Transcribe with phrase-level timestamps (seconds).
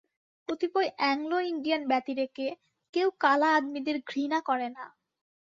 [0.49, 2.47] কতিপয় এ্যাংলো-ইণ্ডিয়ান ব্যতিরেকে
[2.93, 4.85] কেউ কালা আদমীদের ঘৃণা করে না।